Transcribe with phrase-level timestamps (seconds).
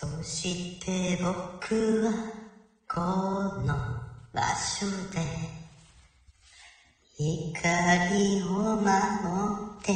[0.00, 2.12] そして僕は
[2.88, 3.00] こ
[3.66, 3.74] の
[4.32, 5.26] 場所で
[7.16, 8.46] 光を
[8.76, 8.92] 守
[9.80, 9.92] って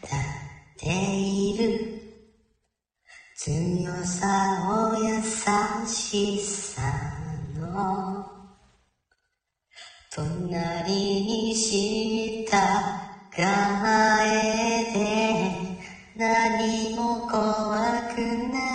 [0.00, 0.86] 立って
[1.18, 2.02] いる。
[3.34, 4.28] 強さ
[4.70, 5.10] を優
[5.88, 6.80] しさ
[7.58, 8.24] の
[10.14, 12.46] 隣に従
[14.22, 15.76] えて
[16.14, 17.80] 何も怖
[18.14, 18.20] く
[18.52, 18.71] ない。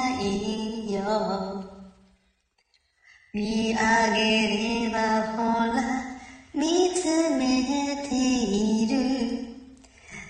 [3.33, 6.07] 見上げればほら
[6.53, 9.39] 見つめている。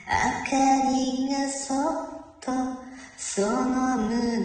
[0.07, 1.97] 明かりがそっ
[2.39, 2.52] と
[3.15, 4.39] その胸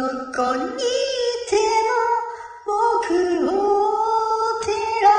[0.00, 0.66] どこにい
[1.46, 1.92] ても
[2.64, 3.12] 僕
[3.44, 3.46] を
[4.62, 5.10] 照ら